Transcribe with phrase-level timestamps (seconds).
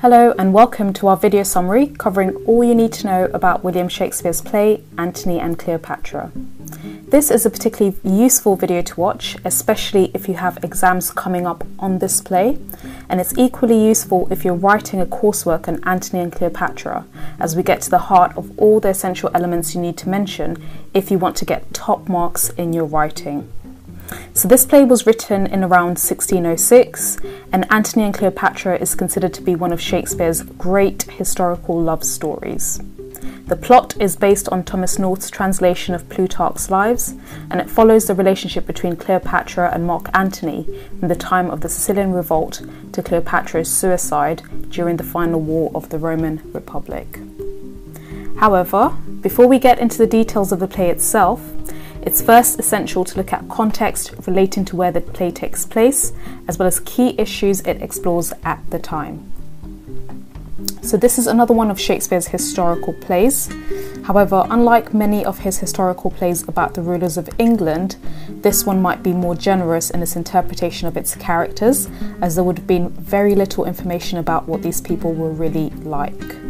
[0.00, 3.86] Hello and welcome to our video summary covering all you need to know about William
[3.86, 6.32] Shakespeare's play Antony and Cleopatra.
[7.08, 11.66] This is a particularly useful video to watch, especially if you have exams coming up
[11.78, 12.56] on this play,
[13.10, 17.04] and it's equally useful if you're writing a coursework on Antony and Cleopatra,
[17.38, 20.66] as we get to the heart of all the essential elements you need to mention
[20.94, 23.52] if you want to get top marks in your writing.
[24.32, 27.18] So, this play was written in around 1606,
[27.52, 32.80] and Antony and Cleopatra is considered to be one of Shakespeare's great historical love stories.
[33.50, 37.14] The plot is based on Thomas North's translation of Plutarch's Lives,
[37.50, 40.64] and it follows the relationship between Cleopatra and Mark Antony
[41.00, 45.88] from the time of the Sicilian Revolt to Cleopatra's suicide during the final war of
[45.88, 47.18] the Roman Republic.
[48.38, 51.42] However, before we get into the details of the play itself,
[52.02, 56.12] it's first essential to look at context relating to where the play takes place,
[56.48, 59.32] as well as key issues it explores at the time.
[60.82, 63.50] So, this is another one of Shakespeare's historical plays.
[64.04, 67.96] However, unlike many of his historical plays about the rulers of England,
[68.28, 71.88] this one might be more generous in its interpretation of its characters,
[72.20, 76.49] as there would have been very little information about what these people were really like.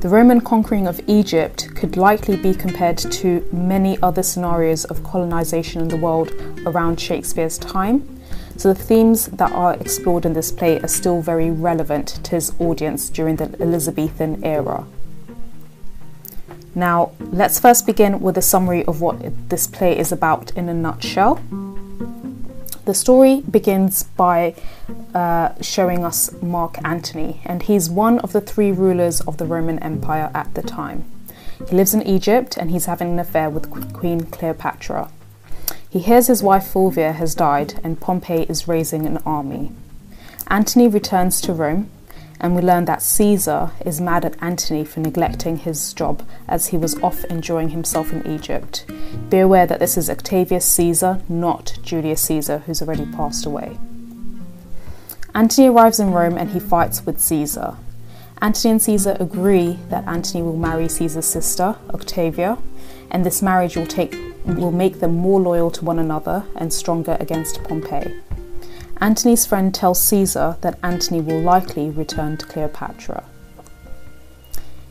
[0.00, 5.82] The Roman conquering of Egypt could likely be compared to many other scenarios of colonization
[5.82, 6.32] in the world
[6.64, 8.22] around Shakespeare's time.
[8.56, 12.50] So the themes that are explored in this play are still very relevant to his
[12.58, 14.86] audience during the Elizabethan era.
[16.74, 20.74] Now, let's first begin with a summary of what this play is about in a
[20.74, 21.42] nutshell.
[22.90, 24.56] The story begins by
[25.14, 29.78] uh, showing us Mark Antony, and he's one of the three rulers of the Roman
[29.78, 31.08] Empire at the time.
[31.68, 35.08] He lives in Egypt and he's having an affair with Queen Cleopatra.
[35.88, 39.70] He hears his wife Fulvia has died and Pompey is raising an army.
[40.48, 41.88] Antony returns to Rome
[42.40, 46.78] and we learn that Caesar is mad at Antony for neglecting his job as he
[46.78, 48.86] was off enjoying himself in Egypt.
[49.28, 53.78] Be aware that this is Octavius Caesar, not Julius Caesar, who's already passed away.
[55.34, 57.76] Antony arrives in Rome and he fights with Caesar.
[58.42, 62.56] Antony and Caesar agree that Antony will marry Caesar's sister, Octavia,
[63.10, 67.18] and this marriage will, take, will make them more loyal to one another and stronger
[67.20, 68.14] against Pompey.
[69.02, 73.24] Antony's friend tells Caesar that Antony will likely return to Cleopatra.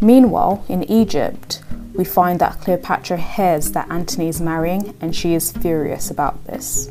[0.00, 1.62] Meanwhile, in Egypt,
[1.94, 6.90] we find that Cleopatra hears that Antony is marrying and she is furious about this.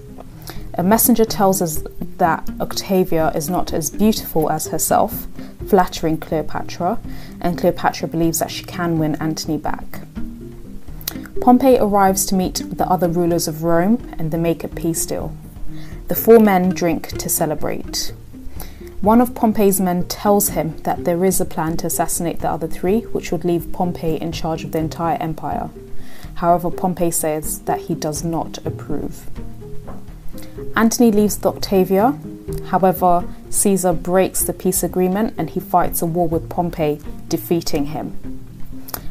[0.75, 1.83] A messenger tells us
[2.17, 5.25] that Octavia is not as beautiful as herself,
[5.67, 6.99] flattering Cleopatra,
[7.41, 10.01] and Cleopatra believes that she can win Antony back.
[11.41, 15.35] Pompey arrives to meet the other rulers of Rome and they make a peace deal.
[16.09, 18.13] The four men drink to celebrate.
[19.01, 22.65] One of Pompey's men tells him that there is a plan to assassinate the other
[22.65, 25.69] three, which would leave Pompey in charge of the entire empire.
[26.33, 29.29] However, Pompey says that he does not approve.
[30.75, 32.17] Antony leaves the Octavia.
[32.69, 38.17] However, Caesar breaks the peace agreement and he fights a war with Pompey, defeating him.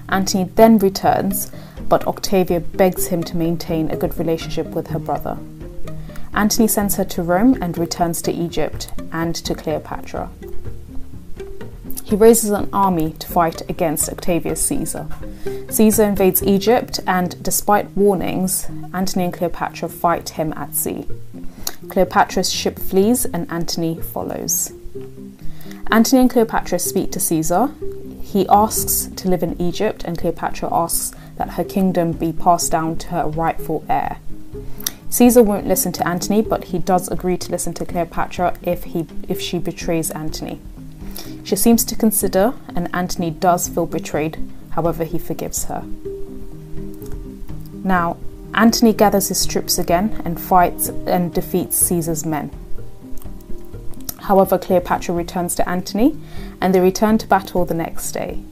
[0.09, 1.53] Antony then returns,
[1.89, 5.39] but Octavia begs him to maintain a good relationship with her brother.
[6.35, 10.31] Antony sends her to Rome and returns to Egypt and to Cleopatra.
[12.05, 15.07] He raises an army to fight against Octavius Caesar.
[15.69, 21.07] Caesar invades Egypt, and despite warnings, Antony and Cleopatra fight him at sea.
[21.91, 24.73] Cleopatra's ship flees, and Antony follows.
[25.91, 27.71] Antony and Cleopatra speak to Caesar.
[28.23, 32.97] He asks to live in Egypt, and Cleopatra asks that her kingdom be passed down
[32.97, 34.19] to her rightful heir.
[35.11, 39.07] Caesar won't listen to Antony, but he does agree to listen to Cleopatra if, he,
[39.29, 40.61] if she betrays Antony.
[41.45, 44.39] She seems to consider, and Antony does feel betrayed,
[44.71, 45.85] however, he forgives her.
[47.83, 48.19] Now,
[48.53, 52.51] Antony gathers his troops again and fights and defeats Caesar's men.
[54.21, 56.19] However, Cleopatra returns to Antony
[56.61, 58.43] and they return to battle the next day.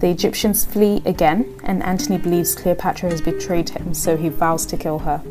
[0.00, 4.76] The Egyptians flee again, and Antony believes Cleopatra has betrayed him, so he vows to
[4.76, 5.22] kill her.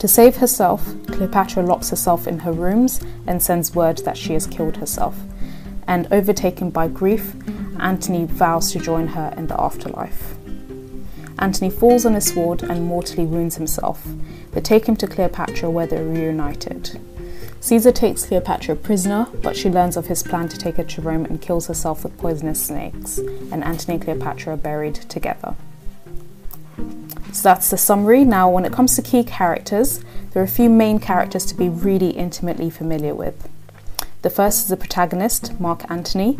[0.00, 4.46] To save herself, Cleopatra locks herself in her rooms and sends word that she has
[4.46, 5.14] killed herself.
[5.86, 7.34] And overtaken by grief,
[7.78, 10.36] Antony vows to join her in the afterlife.
[11.38, 14.06] Antony falls on a sword and mortally wounds himself.
[14.52, 16.98] They take him to Cleopatra where they're reunited.
[17.60, 21.26] Caesar takes Cleopatra prisoner, but she learns of his plan to take her to Rome
[21.26, 25.56] and kills herself with poisonous snakes, and Antony and Cleopatra are buried together.
[27.32, 28.24] So that's the summary.
[28.24, 31.68] Now, when it comes to key characters, there are a few main characters to be
[31.68, 33.48] really intimately familiar with.
[34.22, 36.38] The first is the protagonist, Mark Antony,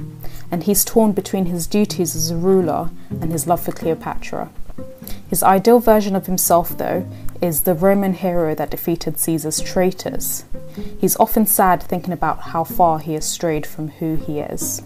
[0.51, 4.51] and he's torn between his duties as a ruler and his love for Cleopatra.
[5.29, 7.09] His ideal version of himself, though,
[7.41, 10.45] is the Roman hero that defeated Caesar's traitors.
[11.01, 14.83] He's often sad thinking about how far he has strayed from who he is.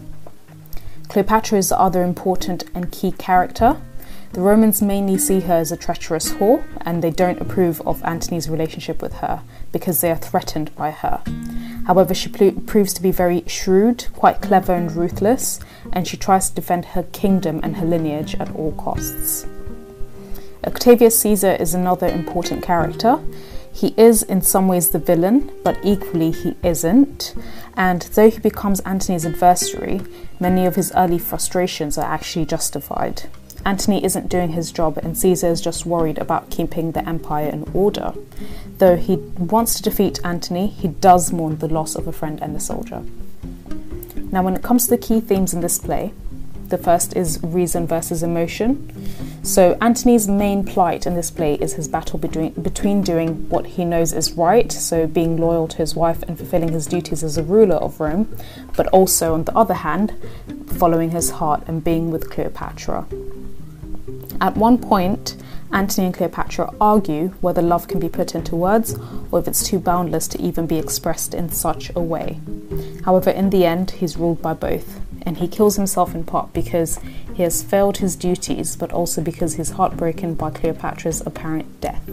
[1.09, 3.81] Cleopatra is the other important and key character.
[4.35, 8.51] The Romans mainly see her as a treacherous whore, and they don't approve of Antony's
[8.51, 11.23] relationship with her because they are threatened by her.
[11.87, 15.61] However, she proves to be very shrewd, quite clever, and ruthless,
[15.93, 19.47] and she tries to defend her kingdom and her lineage at all costs.
[20.67, 23.21] Octavius Caesar is another important character.
[23.73, 27.37] He is in some ways the villain, but equally he isn't.
[27.77, 30.01] And though he becomes Antony's adversary,
[30.41, 33.31] many of his early frustrations are actually justified.
[33.67, 37.69] Antony isn't doing his job, and Caesar is just worried about keeping the empire in
[37.73, 38.13] order.
[38.79, 42.55] Though he wants to defeat Antony, he does mourn the loss of a friend and
[42.57, 43.03] a soldier.
[44.17, 46.13] Now, when it comes to the key themes in this play,
[46.69, 48.91] the first is reason versus emotion.
[49.45, 53.85] So, Antony's main plight in this play is his battle between, between doing what he
[53.85, 57.43] knows is right, so being loyal to his wife and fulfilling his duties as a
[57.43, 58.35] ruler of Rome,
[58.77, 60.15] but also, on the other hand,
[60.67, 63.07] following his heart and being with Cleopatra.
[64.41, 65.37] At one point,
[65.73, 68.97] Antony and Cleopatra argue whether love can be put into words
[69.31, 72.41] or if it's too boundless to even be expressed in such a way.
[73.05, 77.01] However, in the end, he's ruled by both, and he kills himself in part because
[77.35, 82.09] he has failed his duties, but also because he's heartbroken by Cleopatra's apparent death.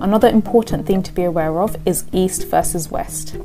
[0.00, 3.36] Another important thing to be aware of is East versus West.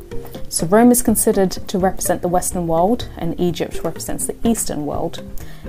[0.48, 5.24] So, Rome is considered to represent the Western world, and Egypt represents the Eastern world.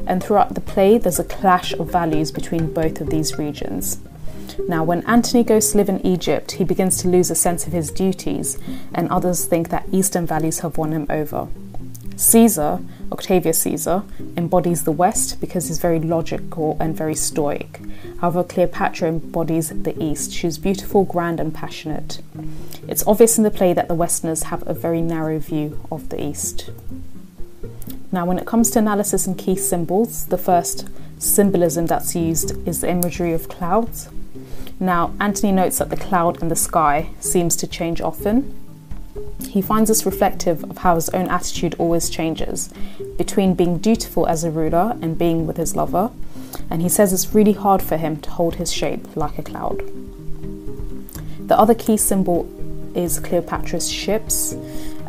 [0.06, 3.98] And throughout the play, there's a clash of values between both of these regions.
[4.68, 7.72] Now, when Antony goes to live in Egypt, he begins to lose a sense of
[7.72, 8.58] his duties,
[8.94, 11.48] and others think that Eastern values have won him over.
[12.16, 12.80] Caesar,
[13.12, 14.02] Octavius Caesar,
[14.36, 17.80] embodies the West because he's very logical and very stoic.
[18.20, 20.32] However, Cleopatra embodies the East.
[20.32, 22.20] She's beautiful, grand, and passionate.
[22.88, 26.22] It's obvious in the play that the Westerners have a very narrow view of the
[26.22, 26.70] East.
[28.10, 32.80] Now, when it comes to analysis and key symbols, the first symbolism that's used is
[32.80, 34.08] the imagery of clouds.
[34.78, 38.54] Now, Antony notes that the cloud in the sky seems to change often,
[39.44, 42.70] he finds this reflective of how his own attitude always changes
[43.18, 46.10] between being dutiful as a ruler and being with his lover,
[46.70, 49.82] and he says it's really hard for him to hold his shape like a cloud.
[51.48, 52.50] The other key symbol
[52.94, 54.54] is Cleopatra's ships,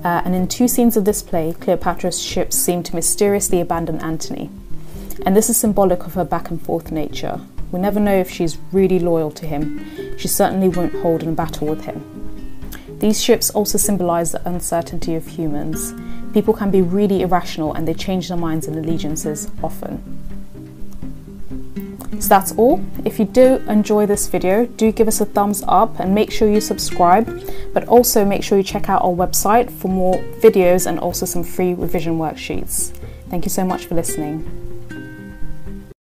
[0.04, 4.50] uh, and in two scenes of this play, Cleopatra's ships seem to mysteriously abandon Antony.
[5.26, 7.42] And this is symbolic of her back and forth nature.
[7.72, 10.18] We never know if she's really loyal to him.
[10.18, 12.17] She certainly won't hold in battle with him.
[13.00, 15.94] These ships also symbolize the uncertainty of humans.
[16.34, 20.02] People can be really irrational and they change their minds and allegiances often.
[22.20, 22.84] So that's all.
[23.06, 26.50] If you do enjoy this video, do give us a thumbs up and make sure
[26.50, 27.28] you subscribe,
[27.74, 31.44] but also make sure you check out our website for more videos and also some
[31.44, 32.92] free revision worksheets.
[33.30, 34.67] Thank you so much for listening.